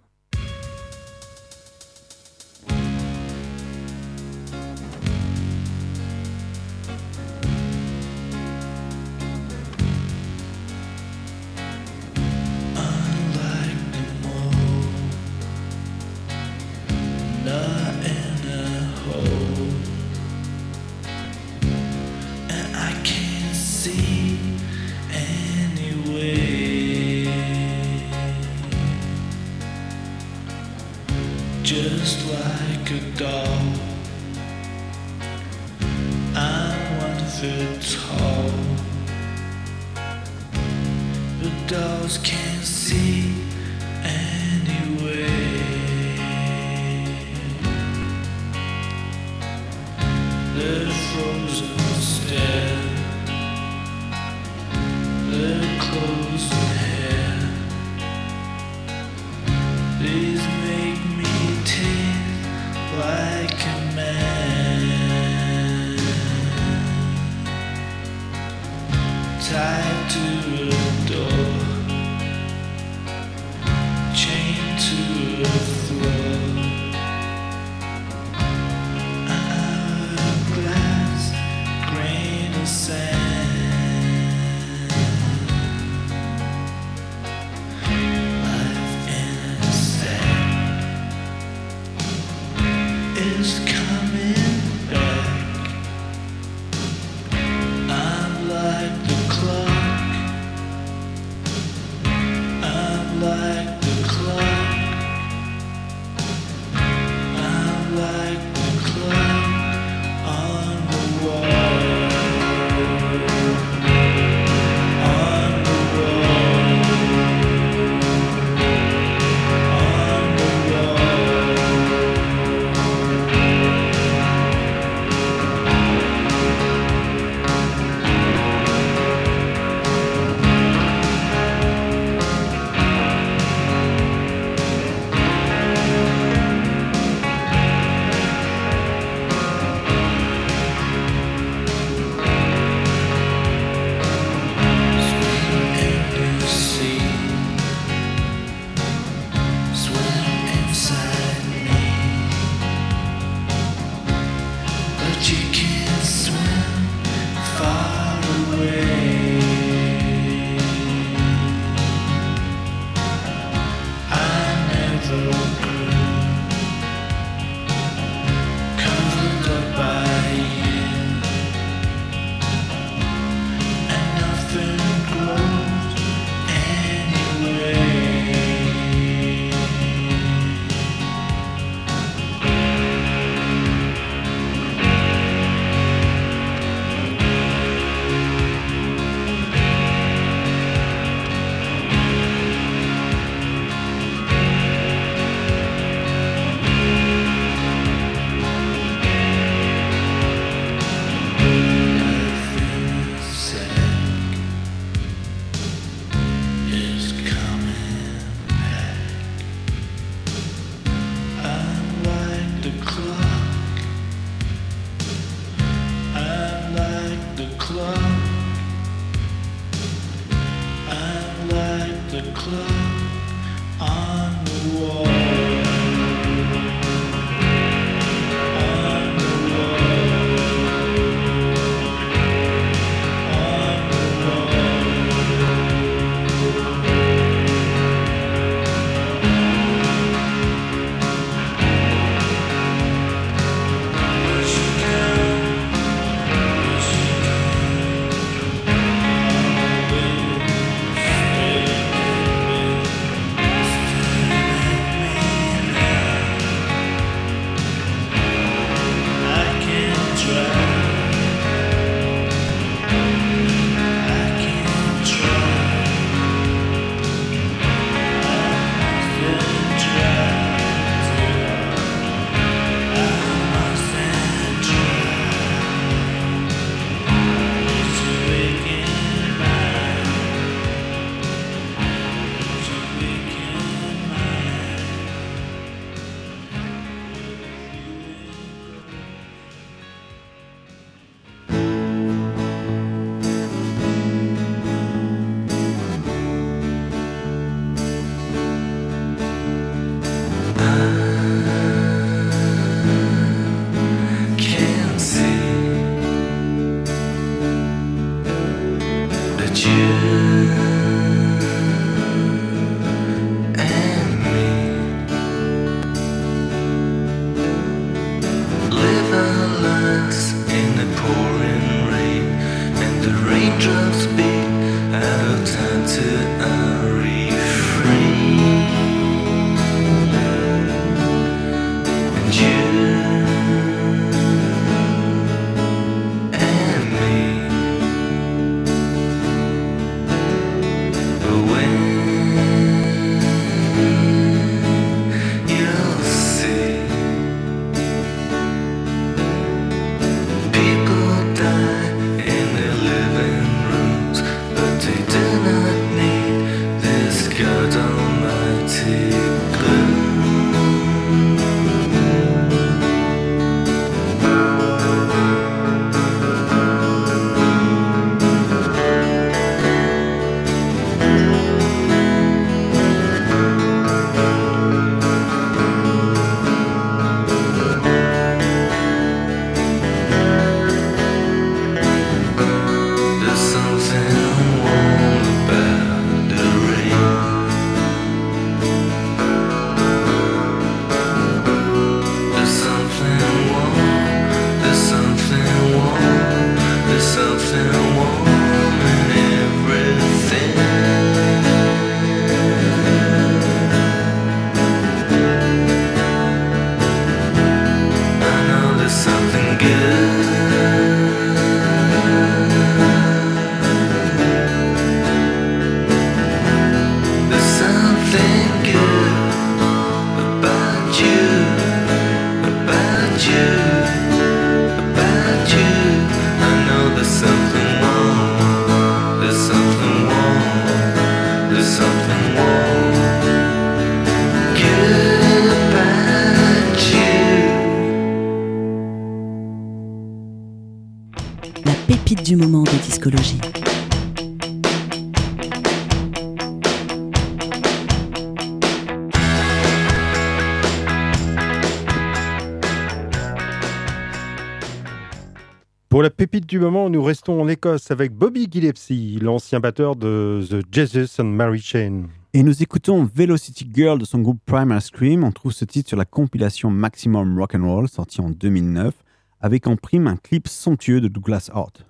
Du 456.48 456.58
moment, 456.58 456.88
nous 456.88 457.02
restons 457.02 457.42
en 457.42 457.46
Écosse 457.46 457.90
avec 457.90 458.12
Bobby 458.12 458.48
Gillespie, 458.50 459.18
l'ancien 459.20 459.60
batteur 459.60 459.96
de 459.96 460.42
The 460.48 460.64
Jesus 460.72 461.20
and 461.20 461.26
Mary 461.26 461.60
Chain. 461.60 462.04
Et 462.32 462.42
nous 462.42 462.62
écoutons 462.62 463.06
Velocity 463.14 463.70
Girl 463.72 463.98
de 463.98 464.06
son 464.06 464.20
groupe 464.20 464.40
Primal 464.46 464.80
Scream. 464.80 465.24
On 465.24 465.30
trouve 465.30 465.52
ce 465.52 465.66
titre 465.66 465.88
sur 465.88 465.98
la 465.98 466.06
compilation 466.06 466.70
Maximum 466.70 467.38
Rock'n'Roll 467.38 467.86
sortie 467.90 468.22
en 468.22 468.30
2009, 468.30 468.94
avec 469.42 469.66
en 469.66 469.76
prime 469.76 470.06
un 470.06 470.16
clip 470.16 470.48
somptueux 470.48 471.02
de 471.02 471.08
Douglas 471.08 471.50
Hart. 471.52 471.84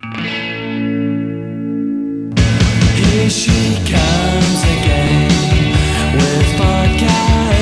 Here 2.97 3.31
she 3.31 3.79
comes 3.87 4.65
again 4.65 5.29
with 6.15 6.59
vodka 6.59 7.58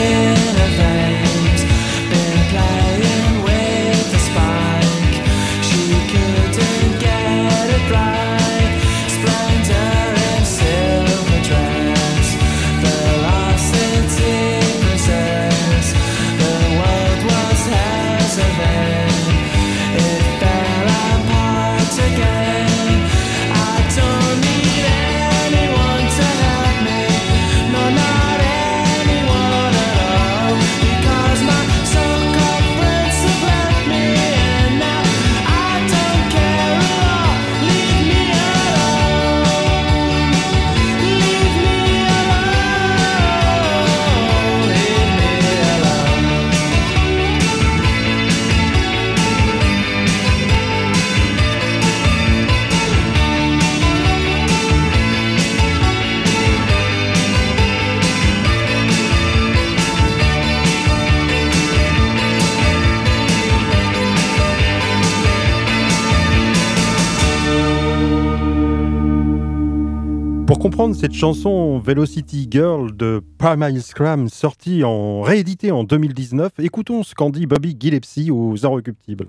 comprendre 70.66 70.96
cette 70.96 71.12
chanson 71.12 71.78
Velocity 71.78 72.48
Girl 72.50 72.90
de 72.96 73.22
Primal 73.38 73.80
Scram 73.80 74.28
sortie 74.28 74.82
en 74.82 75.20
réédité 75.20 75.70
en 75.70 75.84
2019, 75.84 76.54
écoutons 76.58 77.04
ce 77.04 77.14
qu'en 77.14 77.30
dit 77.30 77.46
Bobby 77.46 77.76
Gillespie 77.78 78.32
aux 78.32 78.66
Inrecuptibles. 78.66 79.28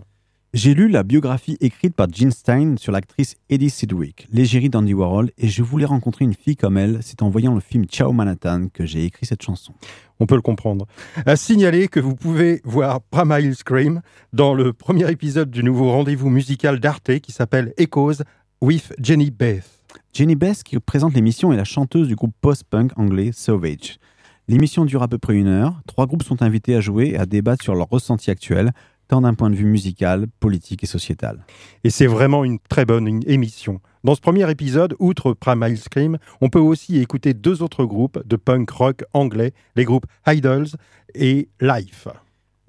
J'ai 0.56 0.74
lu 0.74 0.90
la 0.90 1.04
biographie 1.04 1.56
écrite 1.62 1.94
par 1.94 2.08
Jean 2.12 2.32
Stein 2.32 2.78
sur 2.80 2.92
l'actrice 2.92 3.36
Eddie 3.52 3.70
Sidgwick, 3.70 4.28
l'égérie 4.32 4.70
d'Andy 4.70 4.96
Warhol, 4.96 5.30
et 5.38 5.48
je 5.48 5.62
voulais 5.62 5.86
rencontrer 5.86 6.26
une 6.26 6.34
fille 6.34 6.56
comme 6.56 6.76
elle. 6.76 6.98
C'est 7.02 7.22
en 7.22 7.30
voyant 7.30 7.54
le 7.54 7.62
film 7.62 7.86
Ciao 7.86 8.12
Manhattan 8.14 8.70
que 8.74 8.88
j'ai 8.88 9.06
écrit 9.06 9.28
cette 9.28 9.44
chanson. 9.44 9.74
On 10.20 10.26
peut 10.26 10.34
le 10.34 10.42
comprendre. 10.42 10.88
À 11.28 11.36
signaler 11.36 11.88
que 11.88 12.00
vous 12.00 12.16
pouvez 12.16 12.62
voir 12.64 13.00
Primal 13.12 13.54
Scream 13.54 14.02
dans 14.34 14.56
le 14.56 14.74
premier 14.74 15.08
épisode 15.12 15.52
du 15.52 15.62
nouveau 15.62 15.92
rendez-vous 15.92 16.32
musical 16.32 16.80
d'Arte 16.80 17.20
qui 17.20 17.32
s'appelle 17.32 17.76
Echoes 17.78 18.24
with 18.60 18.92
Jenny 19.00 19.30
Beth. 19.30 19.77
Jenny 20.14 20.36
Bess, 20.36 20.64
qui 20.64 20.80
présente 20.80 21.14
l'émission, 21.14 21.54
est 21.54 21.58
la 21.58 21.64
chanteuse 21.64 22.08
du 22.08 22.16
groupe 22.16 22.34
post-punk 22.42 22.92
anglais 22.98 23.32
Sauvage. 23.32 24.00
L'émission 24.48 24.86
dure 24.86 25.04
à 25.04 25.08
peu 25.08 25.18
près 25.18 25.36
une 25.36 25.48
heure. 25.48 25.82
Trois 25.88 26.08
groupes 26.08 26.24
sont 26.24 26.42
invités 26.42 26.76
à 26.76 26.82
jouer 26.82 27.10
et 27.10 27.18
à 27.18 27.26
débattre 27.26 27.64
sur 27.64 27.76
leurs 27.76 27.90
ressentis 27.90 28.32
actuels, 28.32 28.72
tant 29.08 29.22
d'un 29.22 29.34
point 29.34 29.50
de 29.50 29.56
vue 29.56 29.66
musical, 29.66 30.28
politique 30.40 30.84
et 30.84 30.88
sociétal. 30.88 31.46
Et 31.84 31.90
c'est 31.90 32.08
vraiment 32.08 32.44
une 32.46 32.60
très 32.60 32.86
bonne 32.86 33.22
émission. 33.28 33.82
Dans 34.04 34.16
ce 34.16 34.22
premier 34.22 34.50
épisode, 34.50 34.96
outre 35.00 35.34
Primal 35.34 35.78
Scream, 35.78 36.18
on 36.42 36.50
peut 36.50 36.60
aussi 36.60 36.98
écouter 36.98 37.34
deux 37.34 37.62
autres 37.62 37.86
groupes 37.86 38.26
de 38.26 38.36
punk 38.36 38.70
rock 38.70 39.04
anglais, 39.14 39.54
les 39.76 39.84
groupes 39.84 40.06
Idols 40.26 40.68
et 41.14 41.50
Life. 41.60 42.08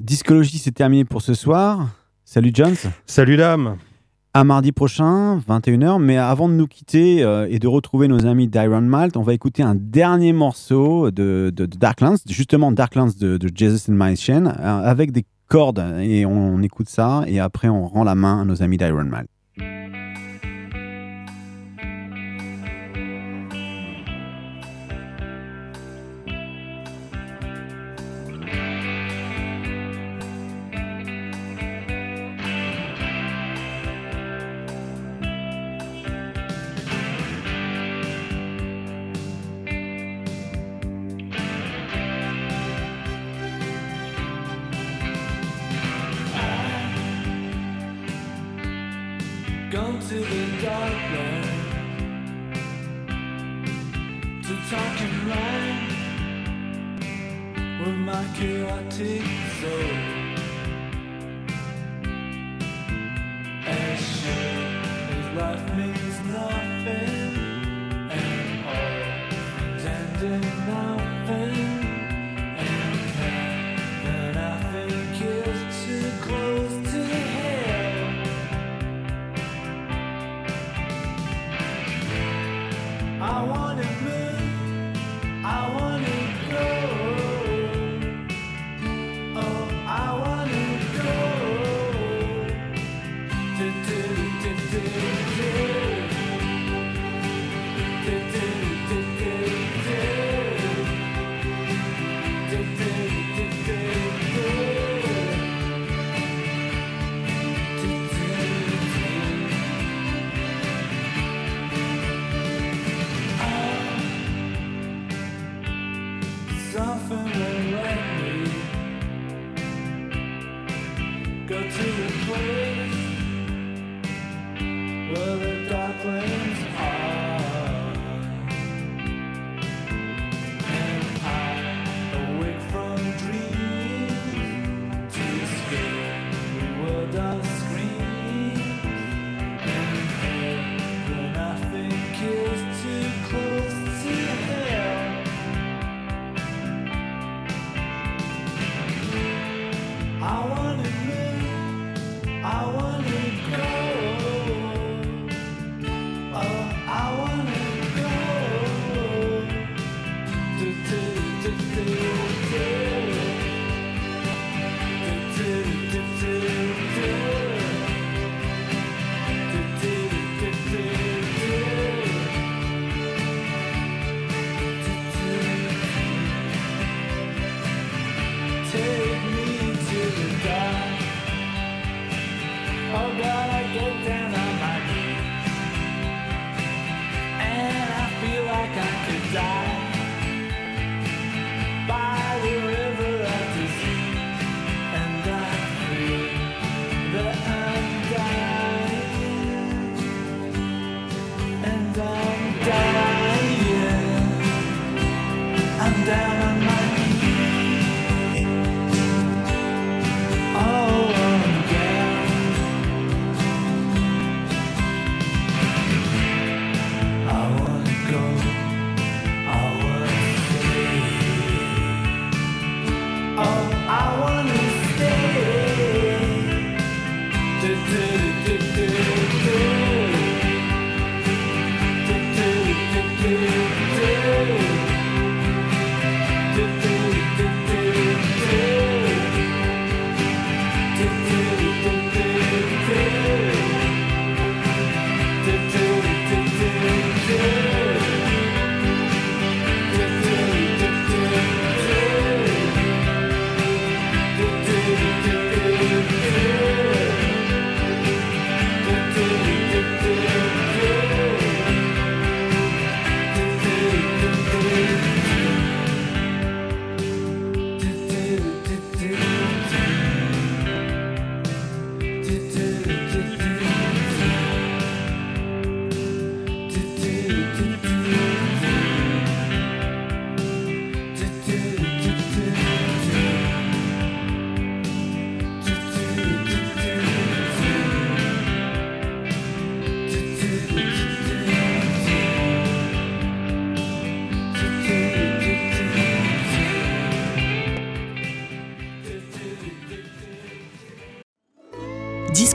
Discologie, 0.01 0.59
c'est 0.59 0.73
terminé 0.73 1.05
pour 1.05 1.23
ce 1.23 1.35
soir. 1.35 1.91
Salut 2.25 2.51
Jones. 2.53 2.77
Salut 3.07 3.37
dame. 3.37 3.79
À 4.35 4.45
mardi 4.45 4.73
prochain, 4.73 5.39
21h. 5.49 6.01
Mais 6.01 6.17
avant 6.17 6.49
de 6.49 6.55
nous 6.55 6.67
quitter 6.67 7.23
euh, 7.23 7.49
et 7.51 7.59
de 7.59 7.67
retrouver 7.67 8.09
nos 8.09 8.27
amis 8.27 8.47
d'Iron 8.47 8.83
Malt, 8.83 9.17
on 9.17 9.23
va 9.23 9.33
écouter 9.35 9.63
un 9.63 9.75
dernier 9.75 10.33
morceau 10.33 11.11
de, 11.11 11.53
Darklands, 11.57 12.17
justement 12.29 12.71
Darklands 12.71 13.11
de, 13.19 13.37
de 13.37 13.51
Jesus 13.55 13.91
and 13.91 13.95
My 13.97 14.17
Chain, 14.17 14.47
euh, 14.47 14.53
avec 14.61 15.13
des 15.13 15.25
cordes. 15.49 15.83
Et 16.01 16.27
on, 16.27 16.55
on 16.55 16.63
écoute 16.63 16.89
ça. 16.89 17.25
Et 17.27 17.41
après, 17.41 17.69
on 17.69 17.87
rend 17.87 18.05
la 18.05 18.15
main 18.15 18.43
à 18.43 18.45
nos 18.45 18.63
amis 18.63 18.77
d'Iron 18.77 19.05
Malt. 19.05 19.29